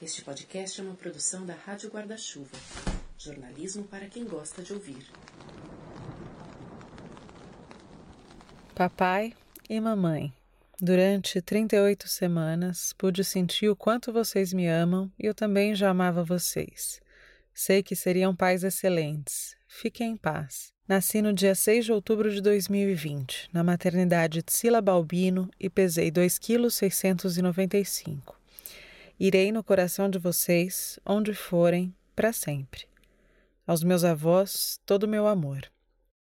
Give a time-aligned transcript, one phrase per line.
[0.00, 2.56] Este podcast é uma produção da Rádio Guarda-Chuva.
[3.18, 5.04] Jornalismo para quem gosta de ouvir.
[8.76, 9.34] Papai
[9.68, 10.32] e mamãe.
[10.80, 16.22] Durante 38 semanas pude sentir o quanto vocês me amam e eu também já amava
[16.22, 17.00] vocês.
[17.52, 19.56] Sei que seriam pais excelentes.
[19.66, 20.72] Fiquem em paz.
[20.86, 26.12] Nasci no dia 6 de outubro de 2020, na maternidade de Sila Balbino e pesei
[26.12, 28.37] 2,695 kg.
[29.20, 32.86] Irei no coração de vocês, onde forem, para sempre.
[33.66, 35.68] Aos meus avós, todo o meu amor.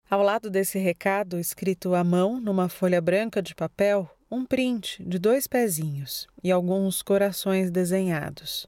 [0.09, 5.19] Ao lado desse recado, escrito à mão numa folha branca de papel, um print de
[5.19, 8.65] dois pezinhos e alguns corações desenhados.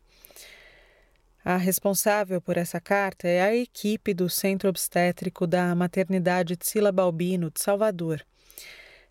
[1.43, 7.49] A responsável por essa carta é a equipe do Centro Obstétrico da Maternidade Tsila Balbino,
[7.49, 8.23] de Salvador.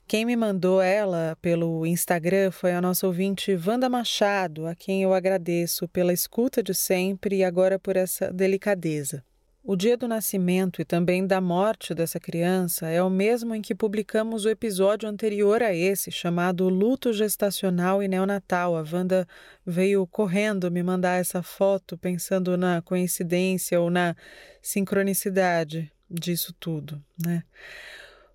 [0.09, 5.13] Quem me mandou ela pelo Instagram foi a nossa ouvinte Wanda Machado, a quem eu
[5.13, 9.23] agradeço pela escuta de sempre e agora por essa delicadeza.
[9.63, 13.75] O dia do nascimento e também da morte dessa criança é o mesmo em que
[13.75, 18.79] publicamos o episódio anterior a esse, chamado Luto Gestacional e Neonatal.
[18.79, 19.29] A Wanda
[19.67, 24.17] veio correndo me mandar essa foto, pensando na coincidência ou na
[24.63, 27.43] sincronicidade disso tudo, né?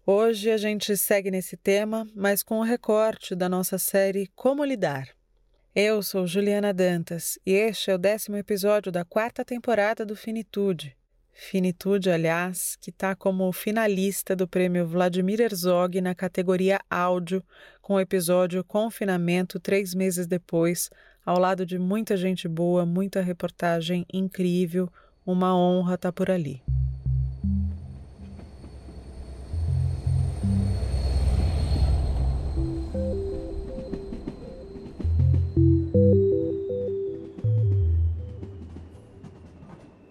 [0.06, 5.08] Hoje a gente segue nesse tema, mas com o recorte da nossa série Como Lidar.
[5.74, 10.94] Eu sou Juliana Dantas e este é o décimo episódio da quarta temporada do Finitude.
[11.32, 17.42] Finitude, aliás, que está como finalista do prêmio Vladimir Herzog na categoria áudio,
[17.82, 20.90] com o episódio Confinamento três meses depois,
[21.26, 24.92] ao lado de muita gente boa, muita reportagem incrível.
[25.26, 26.62] Uma honra estar tá por ali.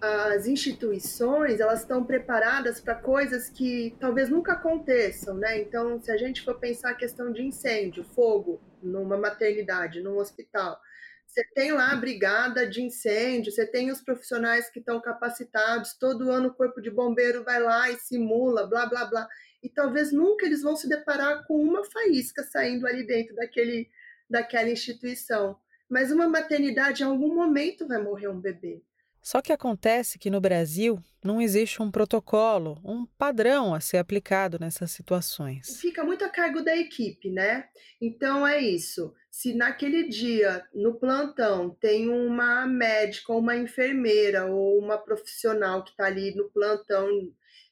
[0.05, 5.61] As instituições elas estão preparadas para coisas que talvez nunca aconteçam, né?
[5.61, 10.77] Então, se a gente for pensar a questão de incêndio, fogo numa maternidade, num hospital,
[11.25, 16.29] você tem lá a brigada de incêndio, você tem os profissionais que estão capacitados, todo
[16.29, 19.25] ano o corpo de bombeiro vai lá e simula, blá blá blá.
[19.63, 23.89] E talvez nunca eles vão se deparar com uma faísca saindo ali dentro daquele,
[24.29, 25.57] daquela instituição.
[25.89, 28.83] Mas uma maternidade, em algum momento, vai morrer um bebê.
[29.23, 34.59] Só que acontece que no Brasil não existe um protocolo, um padrão a ser aplicado
[34.59, 35.79] nessas situações.
[35.79, 37.69] Fica muito a cargo da equipe, né?
[38.01, 39.13] Então é isso.
[39.31, 45.91] Se naquele dia, no plantão, tem uma médica, ou uma enfermeira ou uma profissional que
[45.91, 47.07] está ali no plantão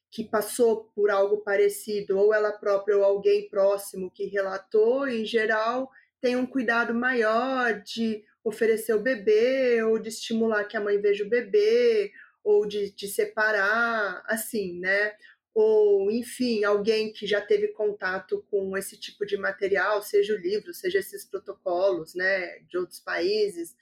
[0.10, 5.90] que passou por algo parecido, ou ela própria ou alguém próximo que relatou, em geral,
[6.22, 11.24] tem um cuidado maior de oferecer o bebê, ou de estimular que a mãe veja
[11.24, 12.12] o bebê,
[12.44, 15.14] ou de, de separar, assim, né?
[15.54, 20.74] Ou, enfim, alguém que já teve contato com esse tipo de material, seja o livro,
[20.74, 23.76] seja esses protocolos, né, de outros países.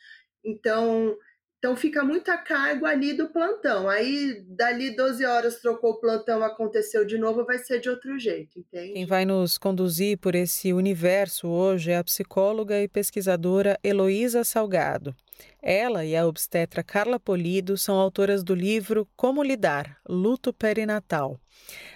[0.44, 1.16] Então,
[1.60, 3.90] então fica muito a cargo ali do plantão.
[3.90, 8.58] Aí, dali 12 horas, trocou o plantão, aconteceu de novo, vai ser de outro jeito,
[8.58, 8.94] entende?
[8.94, 15.14] Quem vai nos conduzir por esse universo hoje é a psicóloga e pesquisadora Heloísa Salgado.
[15.62, 21.38] Ela e a obstetra Carla Polido são autoras do livro Como Lidar, Luto Perinatal.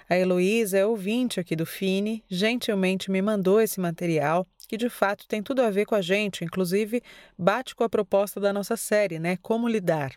[0.09, 5.27] A Heloísa é ouvinte aqui do Fini, gentilmente me mandou esse material que de fato
[5.27, 7.01] tem tudo a ver com a gente, inclusive
[7.37, 9.37] bate com a proposta da nossa série, né?
[9.41, 10.13] Como lidar.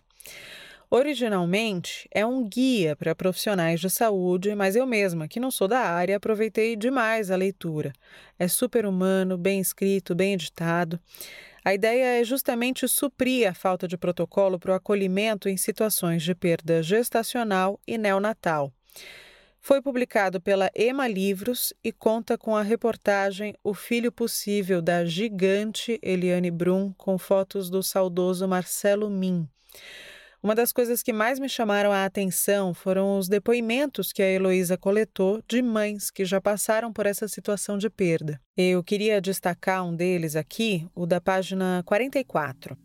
[0.89, 5.81] Originalmente é um guia para profissionais de saúde, mas eu mesma, que não sou da
[5.81, 7.93] área, aproveitei demais a leitura.
[8.39, 11.01] É super humano, bem escrito, bem editado.
[11.65, 16.33] A ideia é justamente suprir a falta de protocolo para o acolhimento em situações de
[16.33, 18.73] perda gestacional e neonatal.
[19.67, 25.99] Foi publicado pela Ema Livros e conta com a reportagem O Filho Possível da gigante
[26.01, 29.49] Eliane Brum com fotos do saudoso Marcelo Min.
[30.41, 34.79] Uma das coisas que mais me chamaram a atenção foram os depoimentos que a Heloísa
[34.79, 38.41] coletou de mães que já passaram por essa situação de perda.
[38.57, 42.79] Eu queria destacar um deles aqui, o da página 44.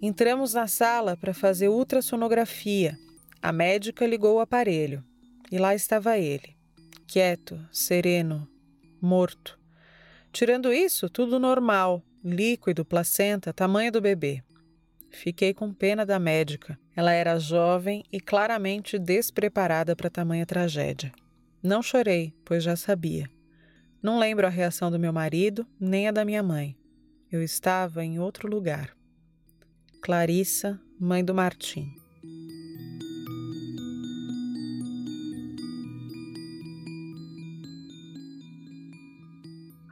[0.00, 2.98] Entramos na sala para fazer ultrassonografia.
[3.40, 5.02] A médica ligou o aparelho
[5.50, 6.56] e lá estava ele,
[7.06, 8.48] quieto, sereno,
[9.00, 9.58] morto.
[10.32, 14.42] Tirando isso, tudo normal, líquido, placenta, tamanho do bebê.
[15.10, 16.78] Fiquei com pena da médica.
[16.94, 21.12] Ela era jovem e claramente despreparada para tamanha tragédia.
[21.62, 23.30] Não chorei, pois já sabia.
[24.02, 26.76] Não lembro a reação do meu marido, nem a da minha mãe.
[27.30, 28.95] Eu estava em outro lugar.
[30.06, 31.92] Clarissa, mãe do Martim.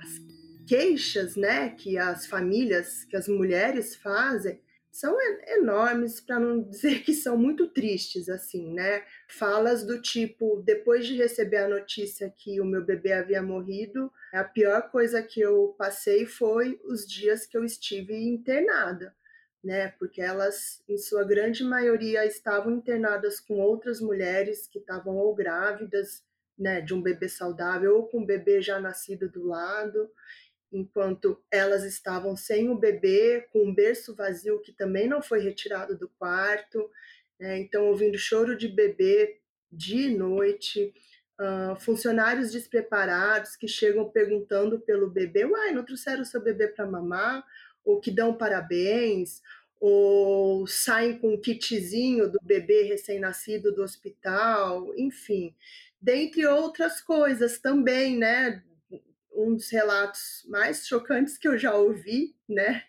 [0.01, 5.17] As queixas, né, que as famílias, que as mulheres fazem, são
[5.49, 9.03] enormes, para não dizer que são muito tristes, assim, né?
[9.29, 14.45] Falas do tipo: depois de receber a notícia que o meu bebê havia morrido, a
[14.45, 19.13] pior coisa que eu passei foi os dias que eu estive internada,
[19.65, 19.89] né?
[19.99, 26.23] Porque elas, em sua grande maioria, estavam internadas com outras mulheres que estavam ou grávidas,
[26.57, 30.09] né, de um bebê saudável ou com um bebê já nascido do lado
[30.75, 35.97] enquanto elas estavam sem o bebê, com um berço vazio que também não foi retirado
[35.97, 36.91] do quarto,
[37.39, 37.59] né?
[37.61, 39.41] então ouvindo choro de bebê
[39.71, 40.93] dia e noite,
[41.41, 47.45] uh, funcionários despreparados que chegam perguntando pelo bebê, uai, não trouxeram seu bebê para mamar?
[47.85, 49.43] Ou que dão parabéns,
[49.81, 55.55] ou saem com um kitzinho do bebê recém-nascido do hospital, enfim,
[56.01, 58.63] dentre outras coisas também, né,
[59.35, 62.85] um dos relatos mais chocantes que eu já ouvi, né?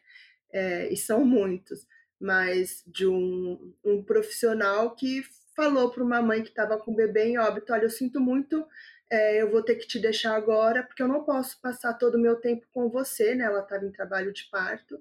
[0.52, 1.86] É, e são muitos,
[2.20, 5.24] mas de um, um profissional que
[5.56, 8.66] falou para uma mãe que estava com o bebê em óbito: Olha, eu sinto muito,
[9.10, 12.22] é, eu vou ter que te deixar agora, porque eu não posso passar todo o
[12.22, 13.46] meu tempo com você, né?
[13.46, 15.00] Ela estava em trabalho de parto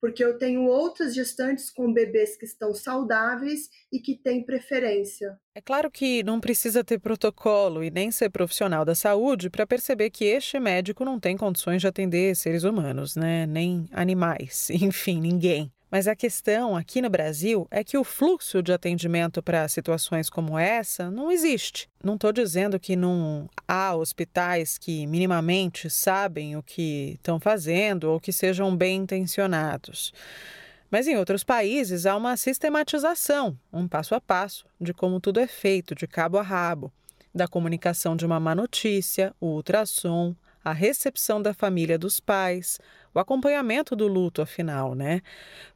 [0.00, 5.38] porque eu tenho outras gestantes com bebês que estão saudáveis e que têm preferência.
[5.54, 10.10] É claro que não precisa ter protocolo e nem ser profissional da saúde para perceber
[10.10, 13.46] que este médico não tem condições de atender seres humanos, né?
[13.46, 15.72] Nem animais, enfim, ninguém.
[15.96, 20.58] Mas a questão aqui no Brasil é que o fluxo de atendimento para situações como
[20.58, 21.88] essa não existe.
[22.04, 28.20] Não estou dizendo que não há hospitais que minimamente sabem o que estão fazendo ou
[28.20, 30.12] que sejam bem intencionados.
[30.90, 35.46] Mas em outros países há uma sistematização, um passo a passo, de como tudo é
[35.46, 36.92] feito, de cabo a rabo
[37.34, 40.36] da comunicação de uma má notícia, o ultrassom,
[40.66, 42.80] a recepção da família dos pais,
[43.14, 45.22] o acompanhamento do luto, afinal, né?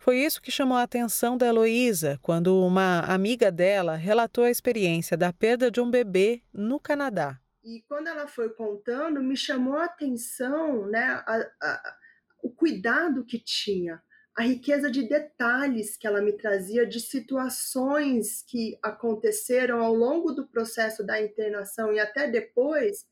[0.00, 5.16] Foi isso que chamou a atenção da Heloísa quando uma amiga dela relatou a experiência
[5.16, 7.38] da perda de um bebê no Canadá.
[7.62, 11.94] E quando ela foi contando, me chamou a atenção né, a, a,
[12.42, 14.02] o cuidado que tinha,
[14.36, 20.48] a riqueza de detalhes que ela me trazia, de situações que aconteceram ao longo do
[20.48, 23.04] processo da internação e até depois,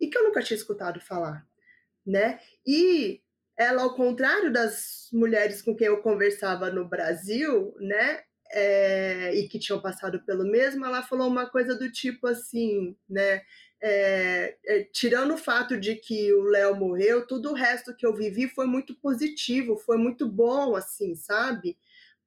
[0.00, 1.46] e que eu nunca tinha escutado falar,
[2.06, 2.40] né?
[2.66, 3.20] E
[3.56, 8.22] ela, ao contrário das mulheres com quem eu conversava no Brasil, né?
[8.52, 13.42] É, e que tinham passado pelo mesmo, ela falou uma coisa do tipo assim, né?
[13.82, 18.14] É, é, tirando o fato de que o Léo morreu, tudo o resto que eu
[18.14, 21.78] vivi foi muito positivo, foi muito bom, assim, sabe?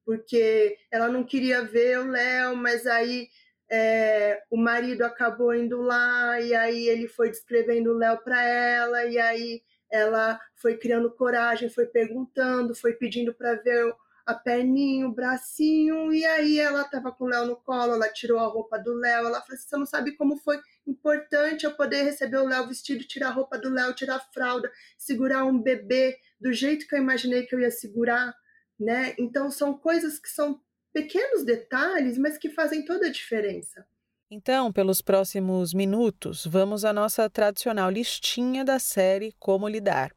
[0.04, 3.28] Porque ela não queria ver o Léo, mas aí
[3.70, 9.04] é, o marido acabou indo lá e aí ele foi descrevendo o Léo para ela
[9.04, 13.94] e aí ela foi criando coragem, foi perguntando, foi pedindo para ver
[14.26, 18.38] a perninha, o bracinho e aí ela estava com o Léo no colo, ela tirou
[18.38, 22.02] a roupa do Léo, ela falou assim, você não sabe como foi importante eu poder
[22.02, 26.16] receber o Léo vestido, tirar a roupa do Léo, tirar a fralda, segurar um bebê
[26.40, 28.34] do jeito que eu imaginei que eu ia segurar,
[28.78, 29.14] né?
[29.18, 30.60] Então são coisas que são
[30.94, 33.84] pequenos detalhes, mas que fazem toda a diferença.
[34.30, 40.14] Então, pelos próximos minutos, vamos à nossa tradicional listinha da série Como Lidar.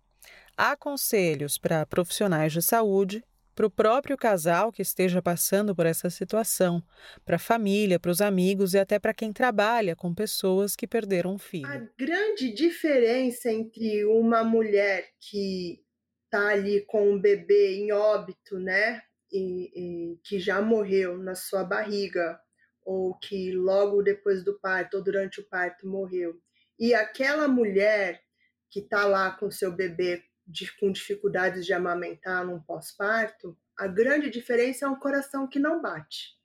[0.55, 6.11] Há conselhos para profissionais de saúde, para o próprio casal que esteja passando por essa
[6.11, 6.81] situação,
[7.25, 11.33] para a família, para os amigos e até para quem trabalha com pessoas que perderam
[11.33, 11.67] um filho.
[11.67, 15.79] A grande diferença entre uma mulher que
[16.25, 21.63] está ali com um bebê em óbito, né, e, e, que já morreu na sua
[21.63, 22.39] barriga,
[22.83, 26.41] ou que logo depois do parto ou durante o parto morreu,
[26.79, 28.23] e aquela mulher
[28.69, 34.29] que está lá com seu bebê de, com dificuldades de amamentar num pós-parto, a grande
[34.29, 36.37] diferença é um coração que não bate.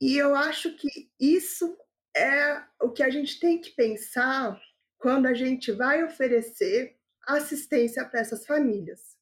[0.00, 1.78] E eu acho que isso
[2.14, 4.60] é o que a gente tem que pensar
[4.98, 9.16] quando a gente vai oferecer assistência para essas famílias.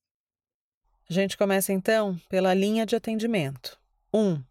[1.11, 3.77] A gente começa então pela linha de atendimento.
[4.15, 4.19] 1.
[4.21, 4.45] Um,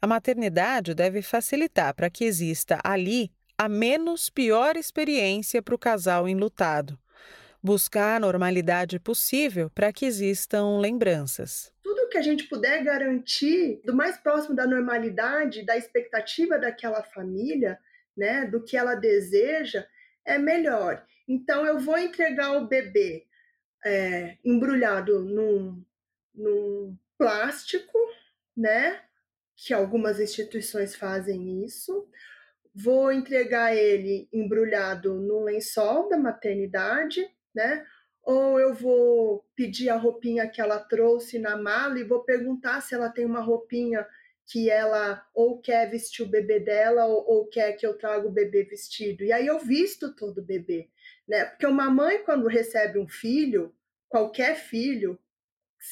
[0.00, 6.28] a maternidade deve facilitar para que exista ali a menos pior experiência para o casal
[6.28, 6.96] enlutado.
[7.60, 11.72] Buscar a normalidade possível para que existam lembranças.
[11.82, 17.80] Tudo que a gente puder garantir do mais próximo da normalidade, da expectativa daquela família,
[18.16, 19.84] né, do que ela deseja,
[20.24, 21.04] é melhor.
[21.26, 23.26] Então, eu vou entregar o bebê
[23.84, 25.84] é, embrulhado num,
[26.36, 27.98] num plástico,
[28.56, 29.00] né?
[29.56, 32.08] Que algumas instituições fazem isso.
[32.74, 37.84] Vou entregar ele embrulhado no lençol da maternidade, né?
[38.22, 42.94] Ou eu vou pedir a roupinha que ela trouxe na mala e vou perguntar se
[42.94, 44.06] ela tem uma roupinha
[44.46, 48.32] que ela ou quer vestir o bebê dela ou, ou, quer que eu traga o
[48.32, 49.24] bebê vestido.
[49.24, 50.88] E aí eu visto todo o bebê,
[51.26, 51.44] né?
[51.46, 53.74] Porque uma mãe quando recebe um filho,
[54.08, 55.18] qualquer filho,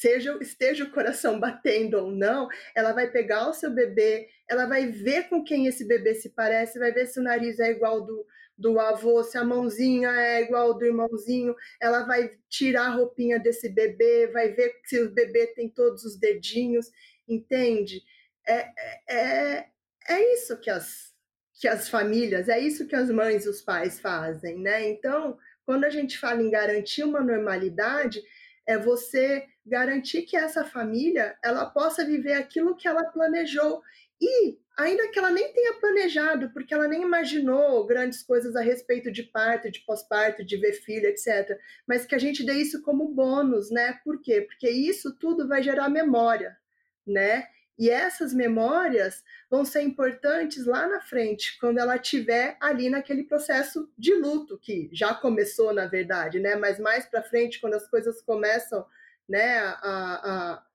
[0.00, 4.86] seja esteja o coração batendo ou não, ela vai pegar o seu bebê, ela vai
[4.86, 8.26] ver com quem esse bebê se parece, vai ver se o nariz é igual do,
[8.56, 13.68] do avô, se a mãozinha é igual do irmãozinho, ela vai tirar a roupinha desse
[13.68, 16.90] bebê, vai ver se o bebê tem todos os dedinhos,
[17.28, 18.02] entende?
[18.46, 18.70] é,
[19.08, 19.66] é,
[20.08, 21.12] é isso que as,
[21.54, 24.88] que as famílias, é isso que as mães e os pais fazem, né?
[24.88, 28.22] Então, quando a gente fala em garantir uma normalidade,
[28.66, 33.82] é você garantir que essa família ela possa viver aquilo que ela planejou
[34.20, 39.10] e ainda que ela nem tenha planejado, porque ela nem imaginou grandes coisas a respeito
[39.10, 41.58] de parto, de pós-parto, de ver filho, etc.
[41.86, 43.98] Mas que a gente dê isso como bônus, né?
[44.04, 44.42] Por quê?
[44.42, 46.56] Porque isso tudo vai gerar memória,
[47.06, 47.46] né?
[47.76, 53.90] E essas memórias vão ser importantes lá na frente, quando ela estiver ali naquele processo
[53.98, 56.54] de luto, que já começou, na verdade, né?
[56.54, 58.86] Mas mais para frente, quando as coisas começam,
[59.28, 59.58] né?
[59.58, 60.66] A, a,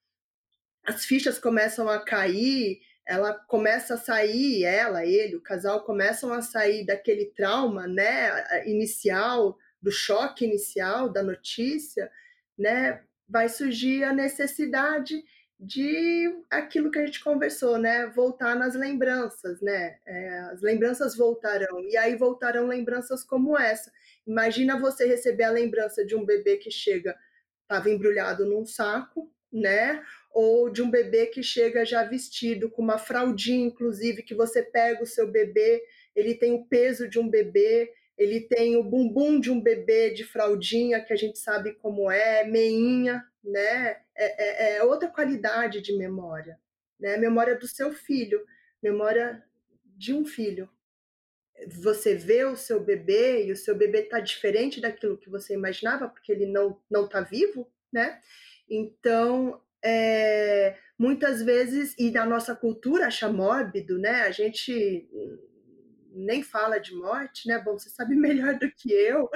[0.85, 6.41] as fichas começam a cair, ela começa a sair, ela, ele, o casal começam a
[6.41, 8.65] sair daquele trauma, né?
[8.67, 12.11] Inicial, do choque inicial da notícia,
[12.57, 13.01] né?
[13.27, 15.23] Vai surgir a necessidade
[15.59, 18.07] de aquilo que a gente conversou, né?
[18.07, 19.99] Voltar nas lembranças, né?
[20.05, 21.81] É, as lembranças voltarão.
[21.81, 23.91] E aí voltarão lembranças como essa.
[24.25, 27.15] Imagina você receber a lembrança de um bebê que chega,
[27.63, 30.01] estava embrulhado num saco, né?
[30.31, 35.03] Ou de um bebê que chega já vestido, com uma fraldinha, inclusive, que você pega
[35.03, 35.83] o seu bebê,
[36.15, 40.25] ele tem o peso de um bebê, ele tem o bumbum de um bebê de
[40.25, 44.01] fraldinha, que a gente sabe como é, meinha, né?
[44.13, 46.59] É, é, é outra qualidade de memória,
[46.99, 47.15] né?
[47.15, 48.45] Memória do seu filho,
[48.83, 49.41] memória
[49.85, 50.69] de um filho.
[51.67, 56.09] Você vê o seu bebê e o seu bebê está diferente daquilo que você imaginava,
[56.09, 58.21] porque ele não não está vivo, né?
[58.69, 64.23] Então, é, muitas vezes, e na nossa cultura acha mórbido, né?
[64.23, 65.09] A gente
[66.13, 67.59] nem fala de morte, né?
[67.59, 69.29] Bom, você sabe melhor do que eu,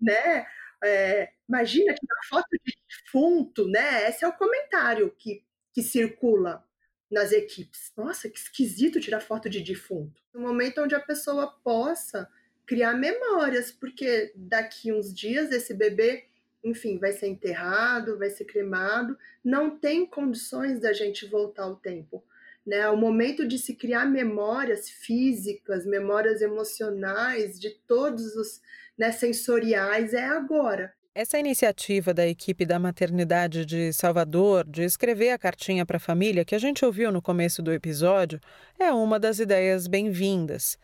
[0.00, 0.46] né?
[0.82, 4.08] É, imagina tirar foto de defunto, né?
[4.08, 6.64] Esse é o comentário que, que circula
[7.10, 7.92] nas equipes.
[7.96, 10.20] Nossa, que esquisito tirar foto de defunto.
[10.32, 12.28] No momento onde a pessoa possa
[12.66, 16.26] criar memórias, porque daqui uns dias esse bebê,
[16.62, 22.24] enfim, vai ser enterrado, vai ser cremado, não tem condições da gente voltar ao tempo
[22.66, 22.88] né?
[22.88, 28.60] O momento de se criar memórias físicas, memórias emocionais, de todos os
[28.96, 30.92] né, sensoriais, é agora.
[31.16, 36.44] Essa iniciativa da equipe da maternidade de Salvador de escrever a cartinha para a família,
[36.44, 38.40] que a gente ouviu no começo do episódio,
[38.80, 40.76] é uma das ideias bem-vindas.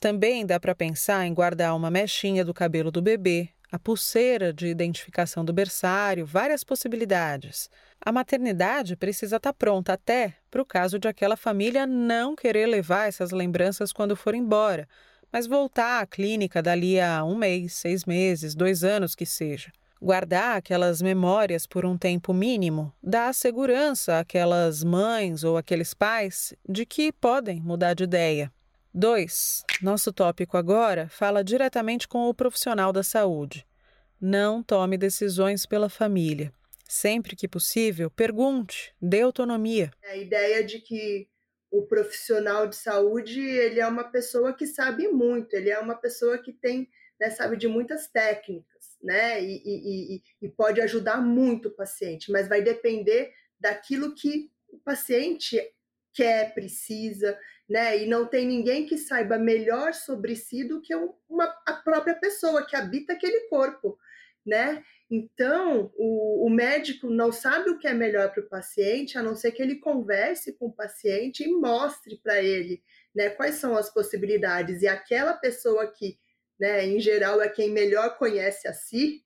[0.00, 4.66] Também dá para pensar em guardar uma mechinha do cabelo do bebê, a pulseira de
[4.66, 7.70] identificação do berçário, várias possibilidades.
[8.04, 12.66] A maternidade precisa estar tá pronta até para o caso de aquela família não querer
[12.66, 14.88] levar essas lembranças quando for embora,
[15.30, 19.72] mas voltar à clínica dali a um mês, seis meses, dois anos que seja.
[20.00, 26.84] Guardar aquelas memórias por um tempo mínimo dá segurança àquelas mães ou aqueles pais de
[26.84, 28.52] que podem mudar de ideia.
[28.92, 29.64] 2.
[29.80, 33.64] Nosso tópico agora fala diretamente com o profissional da saúde.
[34.20, 36.52] Não tome decisões pela família.
[36.92, 39.90] Sempre que possível, pergunte, dê autonomia.
[40.04, 41.26] A ideia de que
[41.70, 46.36] o profissional de saúde ele é uma pessoa que sabe muito, ele é uma pessoa
[46.36, 46.86] que tem,
[47.18, 52.46] né, sabe de muitas técnicas, né, e, e, e pode ajudar muito o paciente, mas
[52.46, 55.58] vai depender daquilo que o paciente
[56.12, 58.02] quer, precisa, né?
[58.02, 62.66] E não tem ninguém que saiba melhor sobre si do que uma, a própria pessoa
[62.66, 63.98] que habita aquele corpo,
[64.44, 64.82] né?
[65.10, 69.36] Então, o, o médico não sabe o que é melhor para o paciente, a não
[69.36, 72.82] ser que ele converse com o paciente e mostre para ele
[73.14, 74.82] né, quais são as possibilidades.
[74.82, 76.18] E aquela pessoa que,
[76.58, 79.22] né, em geral, é quem melhor conhece a si,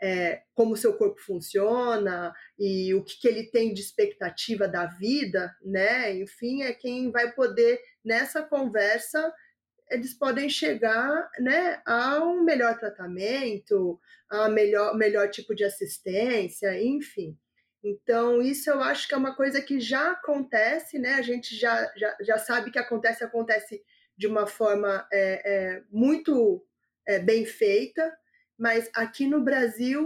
[0.00, 5.54] é, como seu corpo funciona e o que, que, ele tem de expectativa da vida,
[5.62, 6.14] né?
[6.14, 9.32] Enfim, é quem vai poder, nessa conversa,
[9.90, 17.38] eles podem chegar né, a um melhor tratamento, a melhor, melhor tipo de assistência, enfim.
[17.82, 21.14] Então, isso eu acho que é uma coisa que já acontece, né?
[21.14, 23.82] A gente já, já, já sabe que acontece, acontece
[24.16, 26.64] de uma forma é, é, muito
[27.06, 28.16] é, bem feita,
[28.56, 30.02] mas aqui no Brasil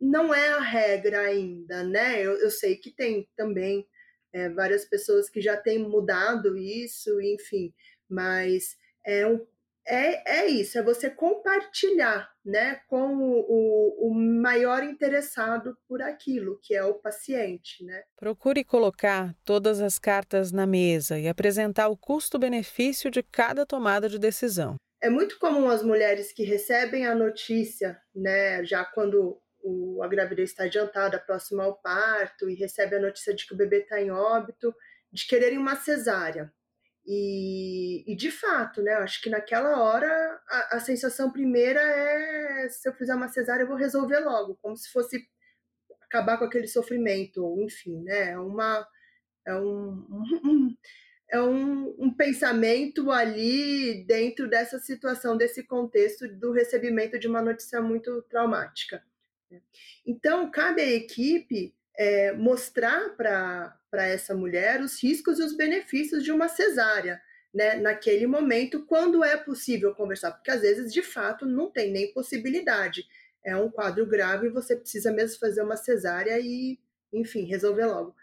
[0.00, 2.20] não é a regra ainda, né?
[2.20, 3.88] Eu, eu sei que tem também
[4.32, 7.74] é, várias pessoas que já têm mudado isso, enfim,
[8.08, 8.76] mas
[9.06, 9.24] é,
[9.86, 16.74] é, é isso, é você compartilhar né, com o, o, maior interessado por aquilo, que
[16.74, 17.84] é o paciente.
[17.84, 18.02] Né?
[18.16, 24.18] Procure colocar todas as cartas na mesa e apresentar o custo-benefício de cada tomada de
[24.18, 24.76] decisão.
[25.02, 30.50] É muito comum as mulheres que recebem a notícia, né, já quando o, a gravidez
[30.50, 34.10] está adiantada, próxima ao parto, e recebe a notícia de que o bebê está em
[34.10, 34.74] óbito,
[35.10, 36.52] de quererem uma cesárea.
[37.06, 38.92] E, e, de fato, né?
[38.94, 40.08] Acho que naquela hora
[40.48, 44.76] a, a, sensação primeira é se eu fizer uma cesárea, eu vou resolver logo, como
[44.76, 45.26] se fosse
[46.02, 48.32] acabar com aquele sofrimento, ou enfim, né?
[48.32, 48.86] É uma.
[49.46, 50.76] É um, um
[51.32, 57.80] é um, um pensamento ali dentro dessa situação, desse contexto do recebimento de uma notícia
[57.80, 59.02] muito traumática.
[59.50, 59.62] Né.
[60.04, 66.32] Então, cabe à equipe é, mostrar para essa mulher os riscos e os benefícios de
[66.32, 67.20] uma cesárea,
[67.52, 72.12] né, naquele momento, quando é possível conversar, porque às vezes, de fato, não tem nem
[72.12, 73.04] possibilidade.
[73.44, 76.78] É um quadro grave e você precisa mesmo fazer uma cesárea e,
[77.12, 78.14] enfim, resolver logo.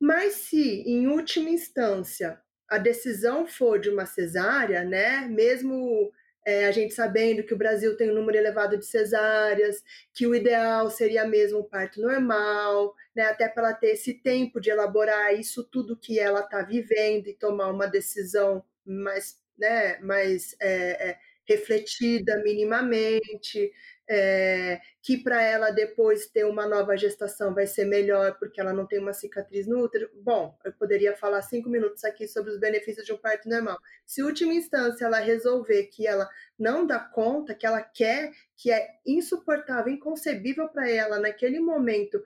[0.00, 6.12] Mas se, em última instância, a decisão for de uma cesárea, né, mesmo
[6.48, 10.34] é, a gente sabendo que o Brasil tem um número elevado de cesáreas, que o
[10.34, 15.38] ideal seria mesmo um parto normal, né, até para ela ter esse tempo de elaborar
[15.38, 21.18] isso tudo que ela está vivendo e tomar uma decisão mais, né, mais é, é,
[21.46, 23.70] refletida minimamente
[24.08, 28.86] é, que para ela depois ter uma nova gestação vai ser melhor porque ela não
[28.86, 30.10] tem uma cicatriz no útero.
[30.14, 33.78] Bom, eu poderia falar cinco minutos aqui sobre os benefícios de um parto normal.
[34.06, 38.88] Se última instância ela resolver que ela não dá conta, que ela quer, que é
[39.06, 42.22] insuportável, inconcebível para ela naquele momento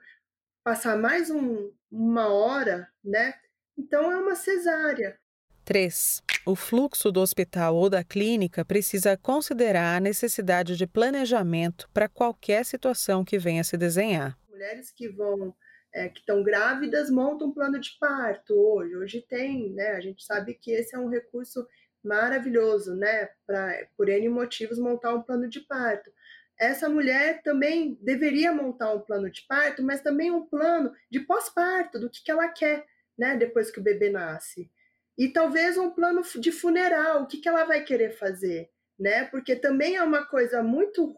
[0.63, 3.33] passar mais um, uma hora, né?
[3.77, 5.19] Então é uma cesárea.
[5.63, 6.21] 3.
[6.45, 12.65] O fluxo do hospital ou da clínica precisa considerar a necessidade de planejamento para qualquer
[12.65, 14.37] situação que venha se desenhar.
[14.49, 15.55] Mulheres que vão
[15.93, 18.95] é, que estão grávidas montam um plano de parto hoje.
[18.95, 19.91] Hoje tem, né?
[19.91, 21.65] A gente sabe que esse é um recurso
[22.03, 23.29] maravilhoso, né?
[23.45, 26.11] Para por N motivos montar um plano de parto.
[26.59, 31.99] Essa mulher também deveria montar um plano de parto, mas também um plano de pós-parto,
[31.99, 32.85] do que, que ela quer,
[33.17, 33.37] né?
[33.37, 34.69] Depois que o bebê nasce
[35.17, 39.25] e talvez um plano de funeral, o que, que ela vai querer fazer, né?
[39.25, 41.15] Porque também é uma coisa muito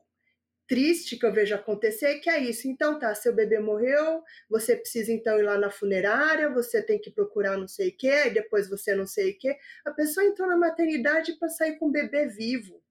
[0.67, 2.67] triste que eu vejo acontecer, que é isso.
[2.67, 7.11] Então tá, seu bebê morreu, você precisa então ir lá na funerária, você tem que
[7.11, 9.55] procurar não sei o quê, e depois você não sei o quê.
[9.85, 12.83] A pessoa entrou na maternidade para sair com o bebê vivo.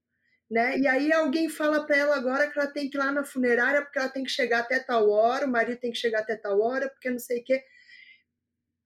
[0.50, 0.78] Né?
[0.78, 3.82] E aí alguém fala para ela agora que ela tem que ir lá na funerária
[3.82, 6.60] porque ela tem que chegar até tal hora, o marido tem que chegar até tal
[6.60, 7.64] hora, porque não sei o quê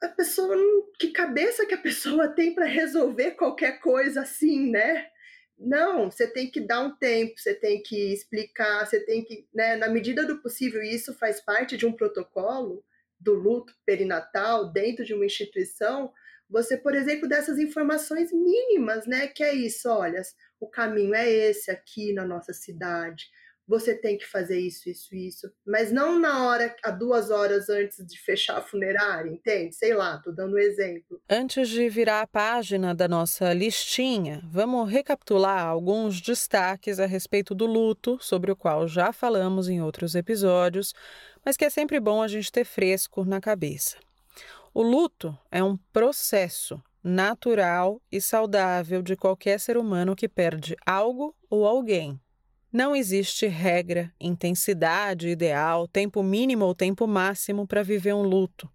[0.02, 0.56] a pessoa
[0.98, 5.08] que cabeça que a pessoa tem para resolver qualquer coisa assim, né?
[5.58, 9.74] Não, você tem que dar um tempo, você tem que explicar, você tem que, né,
[9.74, 12.84] na medida do possível, isso faz parte de um protocolo
[13.18, 16.12] do luto perinatal dentro de uma instituição,
[16.48, 20.22] você, por exemplo, dessas informações mínimas, né, que é isso, olha,
[20.60, 23.28] o caminho é esse aqui na nossa cidade,
[23.68, 28.04] você tem que fazer isso, isso, isso, mas não na hora, a duas horas antes
[28.06, 29.74] de fechar a funerária, entende?
[29.74, 31.20] Sei lá, tô dando um exemplo.
[31.28, 37.66] Antes de virar a página da nossa listinha, vamos recapitular alguns destaques a respeito do
[37.66, 40.94] luto, sobre o qual já falamos em outros episódios,
[41.44, 43.98] mas que é sempre bom a gente ter fresco na cabeça.
[44.72, 51.34] O luto é um processo natural e saudável de qualquer ser humano que perde algo
[51.50, 52.18] ou alguém
[52.72, 58.68] não existe regra, intensidade ideal, tempo mínimo ou tempo máximo para viver um luto.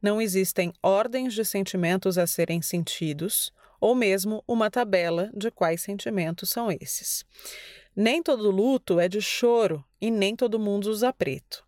[0.00, 6.50] Não existem ordens de sentimentos a serem sentidos, ou mesmo uma tabela de quais sentimentos
[6.50, 7.24] são esses.
[7.94, 11.64] Nem todo luto é de choro e nem todo mundo usa preto.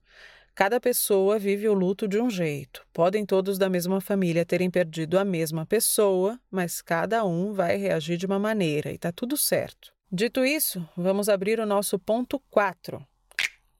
[0.54, 2.86] Cada pessoa vive o luto de um jeito.
[2.92, 8.16] Podem todos da mesma família terem perdido a mesma pessoa, mas cada um vai reagir
[8.16, 9.95] de uma maneira e está tudo certo.
[10.10, 13.04] Dito isso, vamos abrir o nosso ponto 4.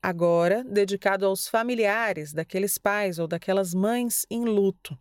[0.03, 4.99] Agora, dedicado aos familiares daqueles pais ou daquelas mães em luto.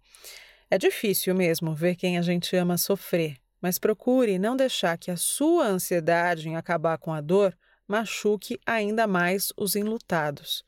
[0.70, 5.18] É difícil mesmo ver quem a gente ama sofrer, mas procure não deixar que a
[5.18, 7.58] sua ansiedade em acabar com a dor
[7.88, 10.64] machuque ainda mais os enlutados.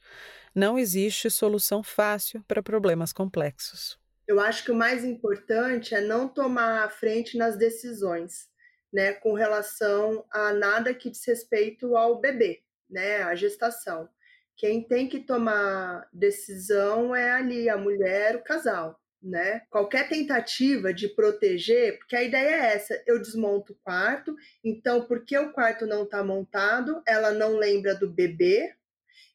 [0.55, 3.95] Não existe solução fácil para problemas complexos.
[4.27, 8.49] Eu acho que o mais importante é não tomar a frente nas decisões,
[8.91, 14.09] né, com relação a nada que diz respeito ao bebê, né, a gestação.
[14.55, 19.61] Quem tem que tomar decisão é ali a mulher, o casal né?
[19.69, 25.37] Qualquer tentativa de proteger, porque a ideia é essa, eu desmonto o quarto, então porque
[25.37, 28.73] o quarto não está montado, ela não lembra do bebê,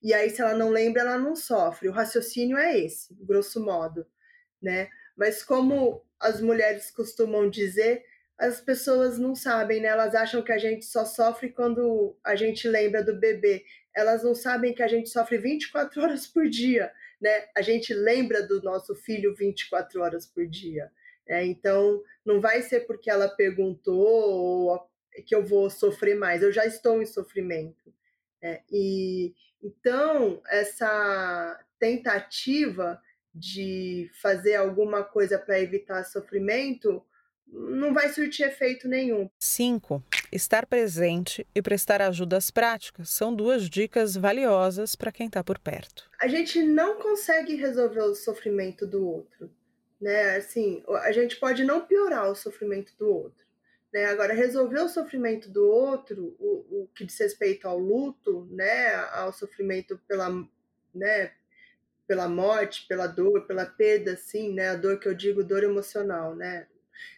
[0.03, 1.89] e aí se ela não lembra, ela não sofre.
[1.89, 4.07] O raciocínio é esse, grosso modo,
[4.61, 4.89] né?
[5.17, 8.05] Mas como as mulheres costumam dizer,
[8.47, 9.89] as pessoas não sabem, né?
[9.89, 13.65] Elas acham que a gente só sofre quando a gente lembra do bebê.
[13.95, 17.45] Elas não sabem que a gente sofre 24 horas por dia né?
[17.57, 20.91] A gente lembra do nosso filho 24 horas por dia.
[21.27, 21.47] Né?
[21.47, 24.91] Então, não vai ser porque ela perguntou
[25.25, 26.43] que eu vou sofrer mais.
[26.43, 27.95] Eu já estou em sofrimento.
[28.43, 28.61] Né?
[28.71, 33.01] E então essa tentativa
[33.33, 37.03] de fazer alguma coisa para evitar sofrimento
[37.47, 39.29] não vai surtir efeito nenhum.
[39.39, 40.03] 5.
[40.31, 46.11] Estar presente e prestar ajudas práticas são duas dicas valiosas para quem está por perto.
[46.21, 49.51] A gente não consegue resolver o sofrimento do outro,
[50.01, 50.37] né?
[50.37, 53.45] Assim, a gente pode não piorar o sofrimento do outro,
[53.93, 54.07] né?
[54.07, 58.95] Agora, resolver o sofrimento do outro, o, o que diz respeito ao luto, né?
[59.13, 60.31] Ao sofrimento pela,
[60.95, 61.33] né?
[62.07, 64.71] Pela morte, pela dor, pela perda, assim, né?
[64.71, 66.67] A dor que eu digo, dor emocional, né?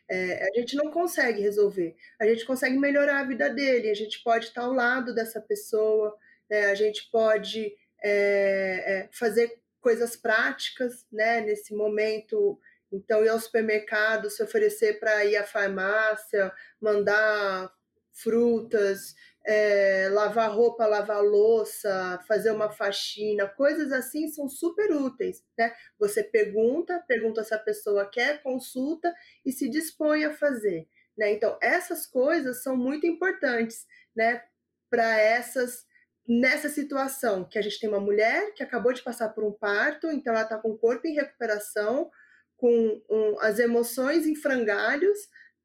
[0.09, 1.97] É, a gente não consegue resolver.
[2.21, 6.17] A gente consegue melhorar a vida dele, a gente pode estar ao lado dessa pessoa,
[6.49, 6.67] né?
[6.67, 11.41] a gente pode é, é, fazer coisas práticas né?
[11.41, 12.59] nesse momento.
[12.93, 17.73] Então, ir ao supermercado, se oferecer para ir à farmácia, mandar
[18.13, 19.15] frutas,
[19.47, 25.75] é, lavar roupa, lavar louça, fazer uma faxina, coisas assim são super úteis, né?
[25.99, 29.13] Você pergunta, pergunta se a pessoa quer, consulta
[29.45, 31.33] e se dispõe a fazer, né?
[31.33, 34.43] Então, essas coisas são muito importantes, né?
[34.89, 35.85] Para essas
[36.27, 40.11] nessa situação que a gente tem uma mulher que acabou de passar por um parto,
[40.11, 42.11] então ela está com o corpo em recuperação,
[42.57, 45.19] com um, as emoções em frangalhos,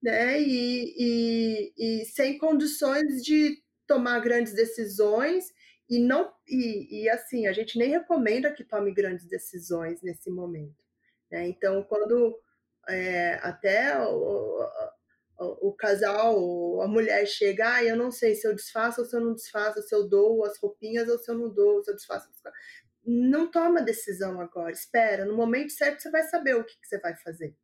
[0.03, 0.41] né?
[0.41, 3.57] E, e, e sem condições de
[3.89, 5.51] tomar grandes decisões
[5.89, 10.77] e não e, e, assim a gente nem recomenda que tome grandes decisões nesse momento
[11.31, 11.47] né?
[11.47, 12.39] então quando
[12.87, 14.63] é, até o,
[15.39, 19.15] o, o, casal a mulher chega ah, eu não sei se eu desfaço ou se
[19.15, 21.95] eu não desfaço se eu dou as roupinhas ou se eu não dou se eu
[21.95, 22.29] desfaço
[23.03, 26.99] não toma decisão agora espera no momento certo você vai saber o que, que você
[26.99, 27.57] vai fazer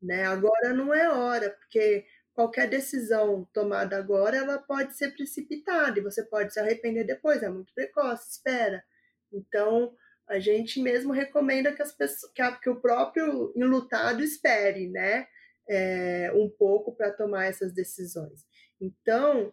[0.00, 6.02] né agora não é hora porque qualquer decisão tomada agora, ela pode ser precipitada e
[6.02, 8.84] você pode se arrepender depois, é muito precoce, espera.
[9.32, 9.94] Então,
[10.28, 15.26] a gente mesmo recomenda que, as pessoas, que, a, que o próprio enlutado espere, né?
[15.66, 18.44] É, um pouco para tomar essas decisões.
[18.78, 19.52] Então,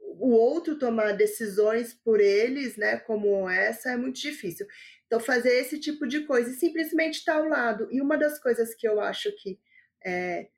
[0.00, 4.66] o outro tomar decisões por eles, né, como essa, é muito difícil.
[5.06, 7.88] Então, fazer esse tipo de coisa e simplesmente estar ao lado.
[7.90, 9.58] E uma das coisas que eu acho que
[10.04, 10.48] é,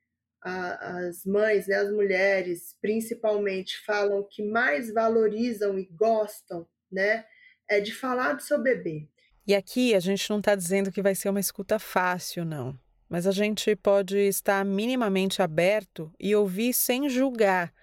[0.41, 7.25] a, as mães, né, as mulheres, principalmente, falam que mais valorizam e gostam, né,
[7.69, 9.07] é de falar do seu bebê.
[9.45, 12.77] E aqui a gente não está dizendo que vai ser uma escuta fácil, não.
[13.09, 17.73] Mas a gente pode estar minimamente aberto e ouvir sem julgar.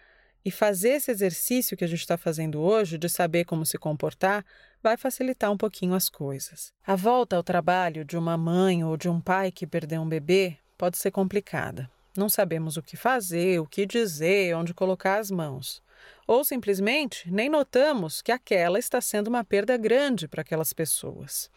[0.45, 4.45] E fazer esse exercício que a gente está fazendo hoje, de saber como se comportar,
[4.83, 6.73] vai facilitar um pouquinho as coisas.
[6.87, 10.57] A volta ao trabalho de uma mãe ou de um pai que perdeu um bebê
[10.79, 11.91] pode ser complicada.
[12.19, 15.81] Não sabemos o que fazer, o que dizer, onde colocar as mãos.
[16.27, 21.49] Ou simplesmente nem notamos que aquela está sendo uma perda grande para aquelas pessoas.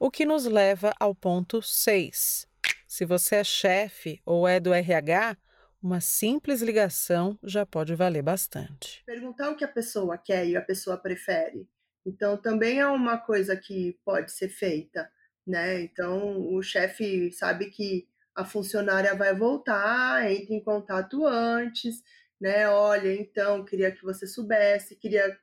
[0.00, 2.48] O que nos leva ao ponto 6.
[2.88, 5.36] Se você é chefe ou é do RH,
[5.80, 9.04] uma simples ligação já pode valer bastante.
[9.06, 11.68] Perguntar o que a pessoa quer e a pessoa prefere.
[12.04, 15.08] Então, também é uma coisa que pode ser feita,
[15.46, 15.82] né?
[15.82, 22.02] Então, o chefe sabe que a funcionária vai voltar, entre em contato antes,
[22.40, 22.68] né?
[22.68, 25.38] Olha, então, queria que você soubesse, queria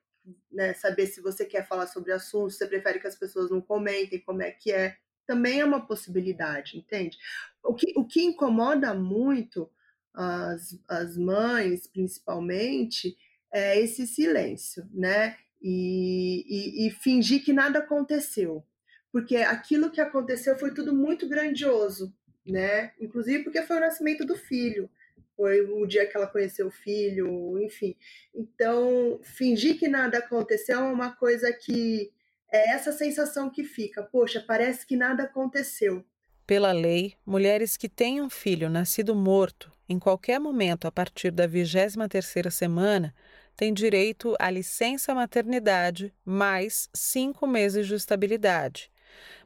[0.52, 3.62] né, saber se você quer falar sobre assuntos, se você prefere que as pessoas não
[3.62, 4.98] comentem como é que é.
[5.26, 7.18] Também é uma possibilidade, entende?
[7.64, 9.70] O que, o que incomoda muito
[10.14, 13.18] as, as mães, principalmente,
[13.52, 15.38] é esse silêncio, né?
[15.62, 18.66] E, e, e fingir que nada aconteceu.
[19.12, 22.14] Porque aquilo que aconteceu foi tudo muito grandioso,
[22.48, 22.92] né?
[23.00, 24.90] Inclusive porque foi o nascimento do filho,
[25.36, 27.96] foi o dia que ela conheceu o filho, enfim.
[28.34, 32.12] Então, fingir que nada aconteceu é uma coisa que
[32.52, 34.02] é essa sensação que fica.
[34.04, 36.04] Poxa, parece que nada aconteceu.
[36.46, 41.48] Pela lei, mulheres que têm um filho nascido morto em qualquer momento a partir da
[41.48, 43.14] 23ª semana
[43.56, 48.92] têm direito à licença maternidade mais cinco meses de estabilidade.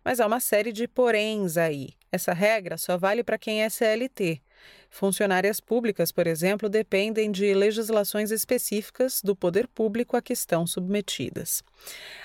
[0.04, 1.94] Mas há uma série de poréns aí.
[2.12, 4.42] Essa regra só vale para quem é CLT.
[4.90, 11.64] Funcionárias públicas, por exemplo, dependem de legislações específicas do poder público a que estão submetidas.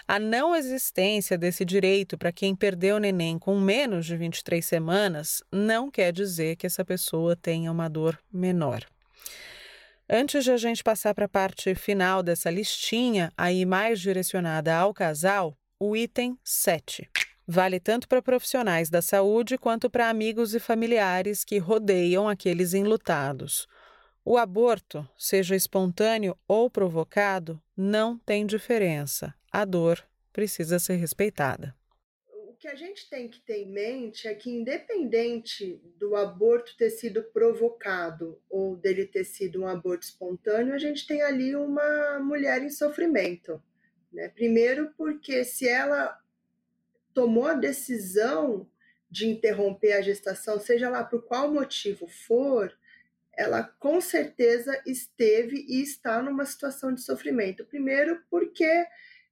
[0.08, 5.42] A não existência desse direito para quem perdeu o neném com menos de 23 semanas
[5.52, 8.84] não quer dizer que essa pessoa tenha uma dor menor.
[10.08, 14.92] Antes de a gente passar para a parte final dessa listinha, aí mais direcionada ao
[14.92, 17.08] casal, o item 7.
[17.48, 23.68] Vale tanto para profissionais da saúde quanto para amigos e familiares que rodeiam aqueles enlutados.
[24.24, 29.32] O aborto, seja espontâneo ou provocado, não tem diferença.
[29.52, 31.72] A dor precisa ser respeitada.
[32.48, 36.90] O que a gente tem que ter em mente é que, independente do aborto ter
[36.90, 42.60] sido provocado ou dele ter sido um aborto espontâneo, a gente tem ali uma mulher
[42.62, 43.62] em sofrimento.
[44.12, 44.28] Né?
[44.30, 46.18] Primeiro, porque se ela
[47.16, 48.68] tomou a decisão
[49.10, 52.70] de interromper a gestação, seja lá por qual motivo for,
[53.32, 57.64] ela com certeza esteve e está numa situação de sofrimento.
[57.64, 58.86] Primeiro, porque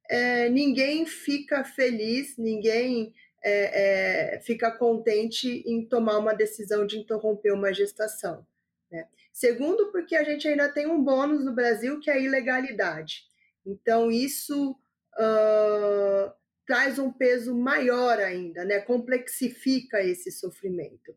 [0.08, 7.52] é, ninguém fica feliz, ninguém é, é, fica contente em tomar uma decisão de interromper
[7.52, 8.46] uma gestação.
[8.90, 9.06] Né?
[9.30, 13.24] Segundo, porque a gente ainda tem um bônus no Brasil que é a ilegalidade.
[13.66, 14.70] Então, isso
[15.18, 16.32] uh,
[16.66, 18.80] traz um peso maior ainda, né?
[18.80, 21.14] complexifica esse sofrimento.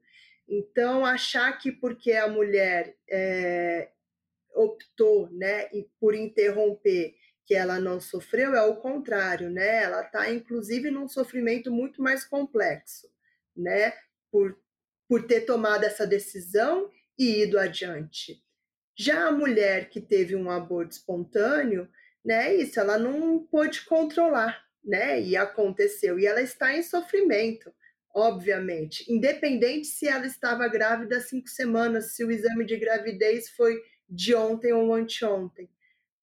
[0.47, 3.89] Então, achar que porque a mulher é,
[4.53, 7.15] optou né, por interromper
[7.47, 9.83] que ela não sofreu é o contrário, né?
[9.83, 13.09] Ela está, inclusive, num sofrimento muito mais complexo,
[13.55, 13.93] né?
[14.29, 14.59] Por,
[15.07, 18.43] por ter tomado essa decisão e ido adiante.
[18.97, 21.89] Já a mulher que teve um aborto espontâneo,
[22.23, 22.53] né?
[22.53, 25.21] Isso, ela não pôde controlar, né?
[25.21, 26.17] E aconteceu.
[26.17, 27.73] E ela está em sofrimento,
[28.15, 29.05] obviamente.
[29.11, 33.77] Independente se ela estava grávida cinco semanas, se o exame de gravidez foi
[34.09, 35.69] de ontem ou anteontem,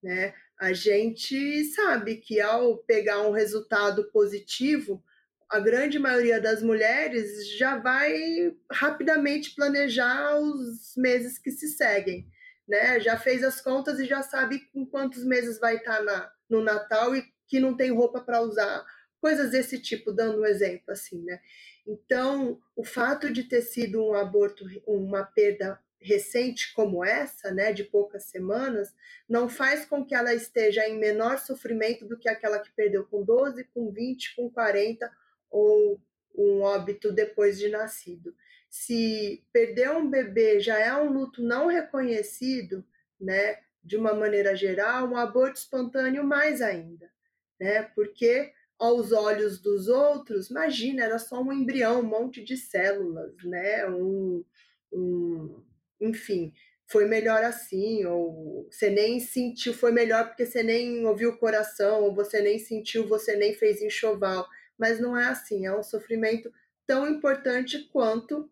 [0.03, 0.35] né?
[0.59, 5.05] A gente sabe que ao pegar um resultado positivo,
[5.51, 12.27] a grande maioria das mulheres já vai rapidamente planejar os meses que se seguem,
[12.67, 12.99] né?
[13.01, 17.15] Já fez as contas e já sabe com quantos meses vai estar na, no Natal
[17.15, 18.85] e que não tem roupa para usar,
[19.21, 21.41] coisas desse tipo, dando um exemplo assim, né?
[21.87, 27.85] Então, o fato de ter sido um aborto, uma perda recente como essa, né, de
[27.85, 28.93] poucas semanas,
[29.29, 33.23] não faz com que ela esteja em menor sofrimento do que aquela que perdeu com
[33.23, 35.09] 12, com 20, com 40
[35.49, 36.01] ou
[36.37, 38.35] um óbito depois de nascido.
[38.69, 42.85] Se perder um bebê já é um luto não reconhecido,
[43.21, 47.14] né, de uma maneira geral, um aborto espontâneo mais ainda
[47.61, 47.83] né?
[47.95, 53.87] Porque aos olhos dos outros, imagina, era só um embrião, um monte de células, né?
[53.89, 54.45] Um,
[54.93, 55.63] um,
[56.01, 56.53] enfim,
[56.87, 62.03] foi melhor assim, ou você nem sentiu, foi melhor porque você nem ouviu o coração,
[62.03, 64.47] ou você nem sentiu, você nem fez enxoval.
[64.79, 66.53] Mas não é assim, é um sofrimento
[66.87, 68.51] tão importante quanto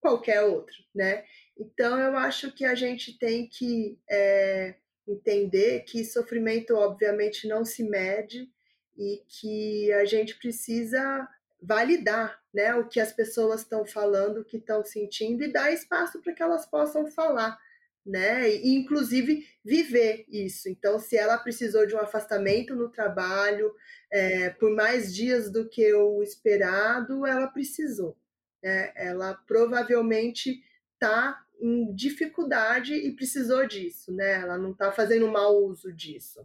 [0.00, 1.24] qualquer outro, né?
[1.58, 4.76] Então eu acho que a gente tem que é,
[5.08, 8.48] entender que sofrimento, obviamente, não se mede
[8.96, 11.28] e que a gente precisa
[11.60, 16.20] validar né, o que as pessoas estão falando, o que estão sentindo e dar espaço
[16.20, 17.58] para que elas possam falar.
[18.04, 18.50] Né?
[18.50, 20.68] E inclusive viver isso.
[20.68, 23.74] Então, se ela precisou de um afastamento no trabalho
[24.10, 28.16] é, por mais dias do que o esperado, ela precisou.
[28.62, 28.92] Né?
[28.94, 30.62] Ela provavelmente
[30.94, 34.40] está em dificuldade e precisou disso, né?
[34.40, 36.40] Ela não está fazendo mau uso disso.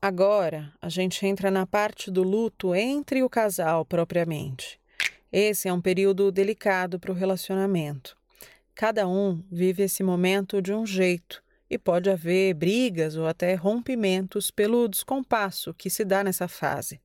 [0.00, 4.78] Agora, a gente entra na parte do luto entre o casal propriamente.
[5.32, 8.16] Esse é um período delicado para o relacionamento.
[8.74, 14.50] Cada um vive esse momento de um jeito e pode haver brigas ou até rompimentos
[14.50, 17.00] pelo descompasso que se dá nessa fase.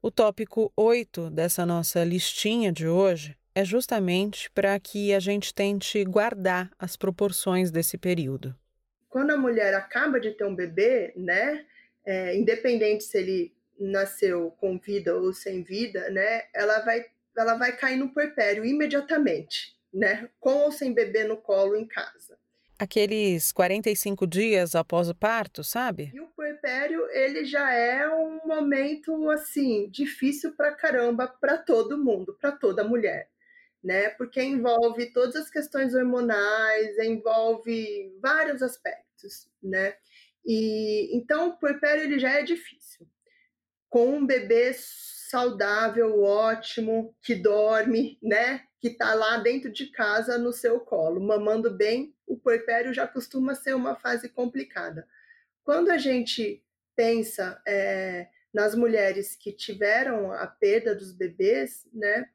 [0.00, 6.04] O tópico 8 dessa nossa listinha de hoje é justamente para que a gente tente
[6.04, 8.54] guardar as proporções desse período.
[9.08, 11.66] Quando a mulher acaba de ter um bebê, né,
[12.06, 17.04] é, independente se ele nasceu com vida ou sem vida, né, ela vai,
[17.36, 22.38] ela vai cair no puerpério imediatamente, né, com ou sem bebê no colo em casa.
[22.78, 26.12] Aqueles 45 dias após o parto, sabe?
[26.14, 32.38] E o puerpério, ele já é um momento assim difícil pra caramba para todo mundo,
[32.40, 33.28] para toda mulher,
[33.82, 34.10] né?
[34.10, 39.96] Porque envolve todas as questões hormonais, envolve vários aspectos, né?
[40.44, 43.06] E então o puerpério ele já é difícil.
[43.88, 48.64] Com um bebê saudável, ótimo, que dorme, né?
[48.80, 53.54] Que está lá dentro de casa no seu colo, mamando bem, o puerpério já costuma
[53.54, 55.06] ser uma fase complicada.
[55.62, 56.62] Quando a gente
[56.96, 62.28] pensa é, nas mulheres que tiveram a perda dos bebês, né?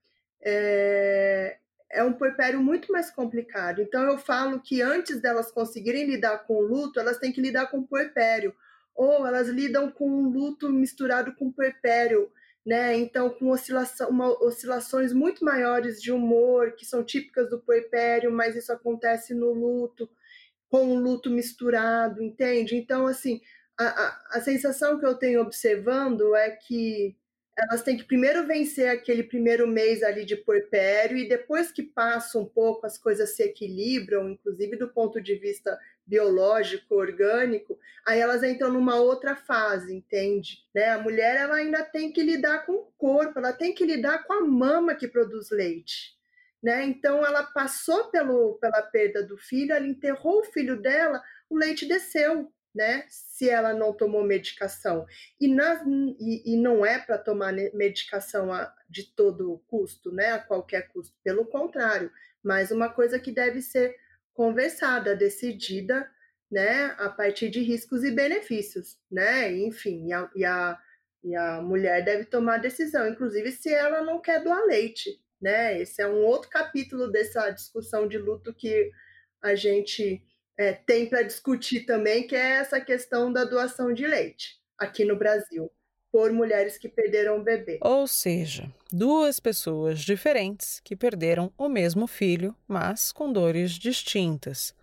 [0.44, 1.58] É,
[1.92, 3.82] é um puerpério muito mais complicado.
[3.82, 7.68] Então eu falo que antes delas conseguirem lidar com o luto, elas têm que lidar
[7.68, 8.54] com o puerpério.
[8.96, 12.32] Ou elas lidam com um luto misturado com puerpério
[12.66, 12.98] né?
[12.98, 18.56] Então, com oscilação, uma, oscilações muito maiores de humor, que são típicas do puerpério, mas
[18.56, 20.10] isso acontece no luto,
[20.70, 22.76] com o luto misturado, entende?
[22.76, 23.42] Então, assim,
[23.78, 27.16] a, a, a sensação que eu tenho observando é que
[27.56, 32.40] elas têm que primeiro vencer aquele primeiro mês ali de puerpério e depois que passa
[32.40, 38.44] um pouco as coisas se equilibram, inclusive do ponto de vista biológico, orgânico, aí elas
[38.44, 40.66] entram numa outra fase, entende?
[40.74, 40.90] Né?
[40.90, 44.34] A mulher ela ainda tem que lidar com o corpo, ela tem que lidar com
[44.34, 46.18] a mama que produz leite.
[46.62, 46.84] Né?
[46.86, 51.86] Então ela passou pelo, pela perda do filho, ela enterrou o filho dela, o leite
[51.86, 53.06] desceu, né?
[53.08, 55.06] Se ela não tomou medicação.
[55.40, 55.84] E, na,
[56.20, 60.32] e, e não é para tomar medicação a, de todo custo, né?
[60.32, 61.16] A qualquer custo.
[61.24, 62.12] Pelo contrário,
[62.44, 63.96] mas uma coisa que deve ser
[64.34, 66.10] conversada, decidida,
[66.52, 66.96] né?
[66.98, 69.52] A partir de riscos e benefícios, né?
[69.52, 70.80] Enfim, e a, e a,
[71.24, 75.80] e a mulher deve tomar decisão, inclusive se ela não quer doar leite, né?
[75.80, 78.92] Esse é um outro capítulo dessa discussão de luto que
[79.42, 80.24] a gente
[80.58, 85.16] é, tem para discutir também, que é essa questão da doação de leite aqui no
[85.16, 85.72] Brasil,
[86.12, 87.80] por mulheres que perderam o bebê.
[87.82, 94.76] Ou seja, duas pessoas diferentes que perderam o mesmo filho, mas com dores distintas,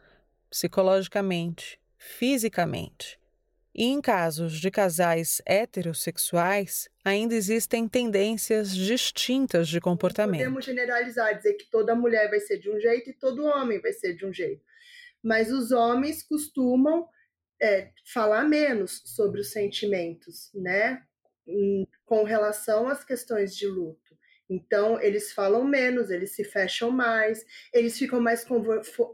[0.49, 3.19] psicologicamente, fisicamente.
[3.73, 10.41] E em casos de casais heterossexuais, ainda existem tendências distintas de comportamento.
[10.41, 13.81] Não podemos generalizar, dizer que toda mulher vai ser de um jeito e todo homem
[13.81, 14.65] vai ser de um jeito
[15.23, 17.09] mas os homens costumam
[17.63, 21.03] é, falar menos sobre os sentimentos, né?
[22.07, 24.19] Com relação às questões de luto.
[24.49, 28.45] Então, eles falam menos, eles se fecham mais, eles ficam mais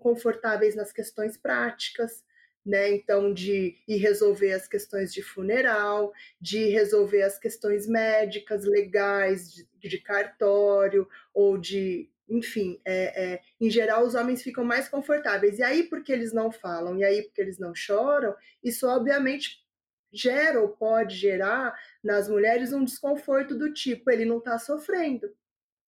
[0.00, 2.24] confortáveis nas questões práticas,
[2.64, 2.90] né?
[2.90, 9.68] Então, de ir resolver as questões de funeral, de resolver as questões médicas, legais, de,
[9.78, 15.58] de cartório, ou de enfim, é, é, em geral os homens ficam mais confortáveis.
[15.58, 19.64] E aí, porque eles não falam, e aí, porque eles não choram, isso obviamente
[20.12, 25.28] gera ou pode gerar nas mulheres um desconforto do tipo, ele não está sofrendo,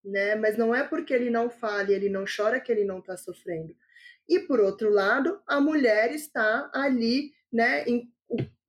[0.05, 0.35] né?
[0.35, 3.17] Mas não é porque ele não fala e ele não chora que ele não está
[3.17, 3.75] sofrendo.
[4.29, 8.13] E por outro lado, a mulher está ali, né, em,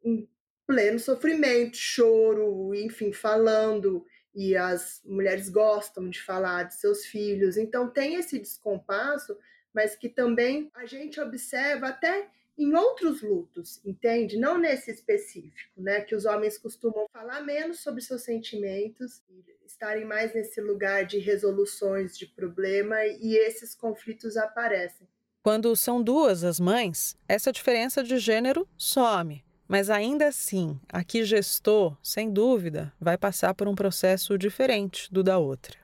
[0.04, 0.30] em
[0.66, 4.06] pleno sofrimento, choro, enfim, falando,
[4.40, 7.58] e as mulheres gostam de falar de seus filhos.
[7.58, 9.38] Então tem esse descompasso,
[9.74, 14.38] mas que também a gente observa até em outros lutos, entende?
[14.38, 16.00] Não nesse específico, né?
[16.00, 19.22] Que os homens costumam falar menos sobre seus sentimentos,
[19.66, 25.06] estarem mais nesse lugar de resoluções de problema e esses conflitos aparecem.
[25.44, 29.44] Quando são duas as mães, essa diferença de gênero some.
[29.70, 35.24] Mas ainda assim, a que gestou, sem dúvida, vai passar por um processo diferente do
[35.24, 35.78] da outra.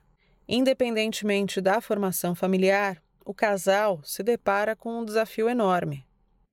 [0.49, 6.03] Independentemente da formação familiar, o casal se depara com um desafio enorme.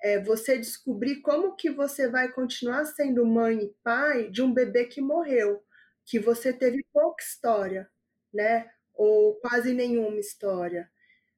[0.02, 4.84] É você descobrir como que você vai continuar sendo mãe e pai de um bebê
[4.84, 5.62] que morreu,
[6.04, 7.88] que você teve pouca história,
[8.34, 8.68] né?
[8.92, 10.91] Ou quase nenhuma história.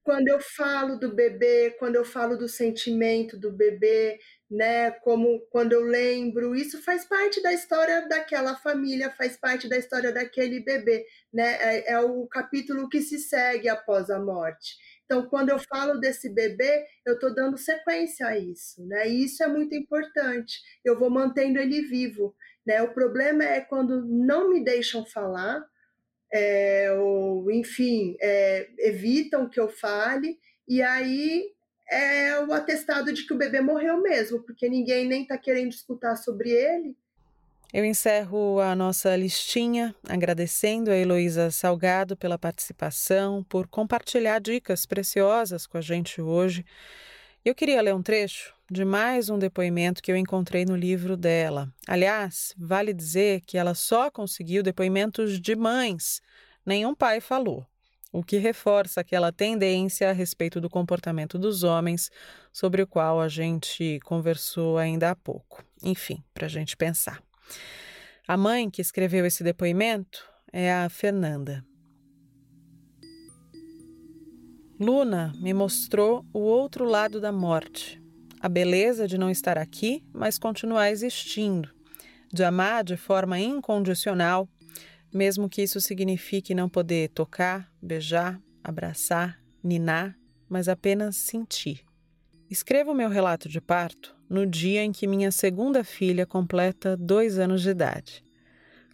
[0.04, 4.18] Quando eu falo do bebê, quando eu falo do sentimento do bebê,
[4.50, 4.90] né?
[4.90, 10.12] Como quando eu lembro, isso faz parte da história daquela família, faz parte da história
[10.12, 11.54] daquele bebê, né?
[11.58, 14.76] É, é o capítulo que se segue após a morte.
[15.06, 19.08] Então, quando eu falo desse bebê, eu estou dando sequência a isso, né?
[19.08, 20.58] E isso é muito importante.
[20.84, 22.34] Eu vou mantendo ele vivo,
[22.66, 22.82] né?
[22.82, 25.64] O problema é quando não me deixam falar,
[26.34, 31.44] é, ou enfim, é, evitam que eu fale, e aí
[31.88, 36.16] é o atestado de que o bebê morreu mesmo, porque ninguém nem está querendo escutar
[36.16, 36.96] sobre ele.
[37.72, 45.68] Eu encerro a nossa listinha agradecendo a Heloísa Salgado pela participação, por compartilhar dicas preciosas
[45.68, 46.64] com a gente hoje.
[47.44, 51.72] Eu queria ler um trecho de mais um depoimento que eu encontrei no livro dela.
[51.86, 56.20] Aliás, vale dizer que ela só conseguiu depoimentos de mães,
[56.64, 57.66] nenhum pai falou,
[58.10, 62.10] o que reforça aquela tendência a respeito do comportamento dos homens,
[62.52, 65.64] sobre o qual a gente conversou ainda há pouco.
[65.82, 67.22] Enfim, para a gente pensar.
[68.26, 71.64] A mãe que escreveu esse depoimento é a Fernanda.
[74.78, 78.03] Luna me mostrou o outro lado da morte,
[78.44, 81.70] a beleza de não estar aqui, mas continuar existindo,
[82.30, 84.46] de amar de forma incondicional,
[85.10, 90.14] mesmo que isso signifique não poder tocar, beijar, abraçar, ninar,
[90.46, 91.86] mas apenas sentir.
[92.50, 97.62] Escrevo meu relato de parto no dia em que minha segunda filha completa dois anos
[97.62, 98.22] de idade.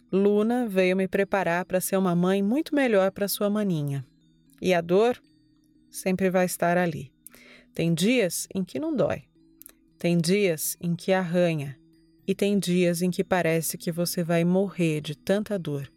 [0.09, 4.05] Luna veio me preparar para ser uma mãe muito melhor para sua maninha.
[4.61, 5.21] E a dor
[5.89, 7.11] sempre vai estar ali.
[7.73, 9.23] Tem dias em que não dói,
[10.01, 11.77] tem dias em que arranha,
[12.27, 15.87] e tem dias em que parece que você vai morrer de tanta dor,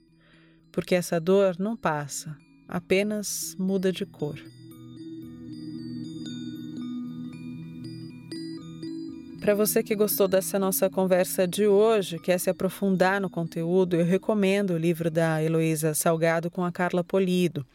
[0.71, 2.37] porque essa dor não passa,
[2.69, 4.39] apenas muda de cor.
[9.41, 14.05] Para você que gostou dessa nossa conversa de hoje, quer se aprofundar no conteúdo, eu
[14.05, 17.67] recomendo o livro da Heloísa Salgado com a Carla Polido.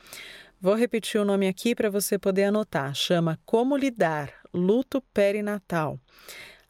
[0.62, 2.94] Vou repetir o nome aqui para você poder anotar.
[2.94, 6.00] Chama Como Lidar Luto Perinatal.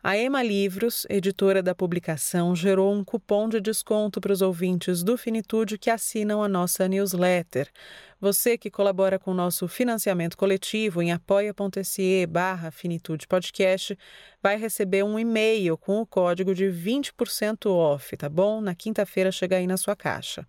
[0.01, 5.17] A Ema Livros, editora da publicação, gerou um cupom de desconto para os ouvintes do
[5.17, 7.69] Finitude que assinam a nossa newsletter.
[8.17, 13.97] Você que colabora com o nosso financiamento coletivo em apoia.se barra Finitude Podcast
[14.41, 18.61] vai receber um e-mail com o código de 20% off, tá bom?
[18.61, 20.47] Na quinta-feira chega aí na sua caixa.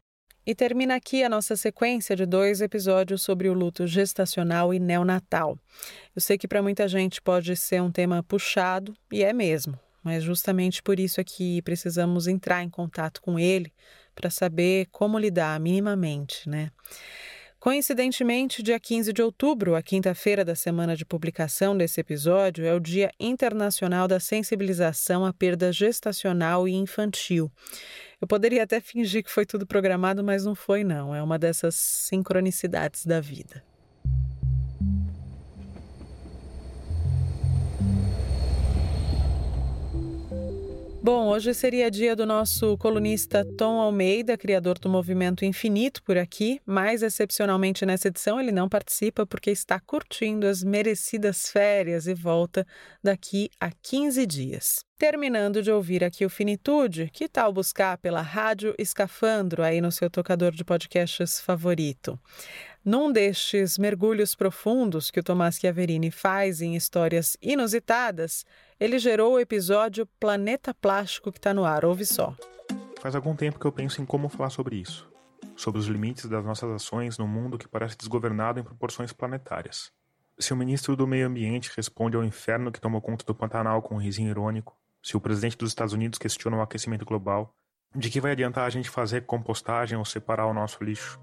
[0.51, 5.57] E termina aqui a nossa sequência de dois episódios sobre o luto gestacional e neonatal.
[6.13, 10.25] Eu sei que para muita gente pode ser um tema puxado, e é mesmo, mas
[10.25, 13.73] justamente por isso é que precisamos entrar em contato com ele
[14.13, 16.73] para saber como lidar minimamente, né?
[17.61, 22.81] Coincidentemente, dia 15 de outubro, a quinta-feira da semana de publicação desse episódio, é o
[22.81, 27.53] Dia Internacional da Sensibilização à Perda Gestacional e Infantil.
[28.21, 31.15] Eu poderia até fingir que foi tudo programado, mas não foi, não.
[31.15, 33.65] É uma dessas sincronicidades da vida.
[41.03, 46.61] Bom, hoje seria dia do nosso colunista Tom Almeida, criador do Movimento Infinito por aqui,
[46.67, 52.67] mas excepcionalmente nessa edição ele não participa porque está curtindo as merecidas férias e volta
[53.03, 54.90] daqui a 15 dias.
[55.01, 60.11] Terminando de ouvir aqui o Finitude, que tal buscar pela Rádio Escafandro aí no seu
[60.11, 62.21] tocador de podcasts favorito?
[62.85, 68.45] Num destes mergulhos profundos que o Tomás Chiaverini faz em histórias inusitadas,
[68.79, 71.83] ele gerou o episódio Planeta Plástico que está no ar.
[71.87, 72.37] Ouve só.
[73.01, 75.11] Faz algum tempo que eu penso em como falar sobre isso.
[75.57, 79.91] Sobre os limites das nossas ações no mundo que parece desgovernado em proporções planetárias.
[80.39, 83.95] Se o ministro do Meio Ambiente responde ao inferno que tomou conta do Pantanal com
[83.95, 87.55] um risinho irônico, se o presidente dos Estados Unidos questiona o aquecimento global,
[87.95, 91.19] de que vai adiantar a gente fazer compostagem ou separar o nosso lixo?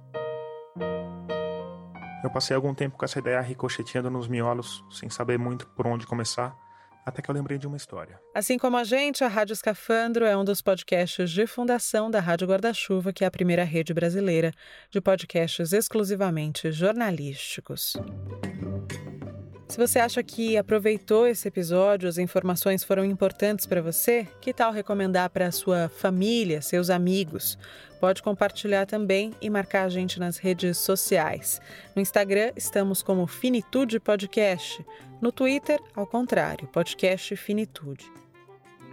[2.23, 6.05] Eu passei algum tempo com essa ideia ricocheteando nos miolos, sem saber muito por onde
[6.05, 6.57] começar,
[7.05, 8.19] até que eu lembrei de uma história.
[8.35, 12.47] Assim como a gente, a Rádio Escafandro é um dos podcasts de fundação da Rádio
[12.47, 14.51] Guarda-Chuva, que é a primeira rede brasileira
[14.91, 17.95] de podcasts exclusivamente jornalísticos.
[19.67, 24.71] Se você acha que aproveitou esse episódio, as informações foram importantes para você, que tal
[24.71, 27.57] recomendar para a sua família, seus amigos?
[27.99, 31.59] Pode compartilhar também e marcar a gente nas redes sociais.
[31.93, 34.83] No Instagram estamos como Finitude Podcast.
[35.19, 38.09] No Twitter, ao contrário, Podcast Finitude.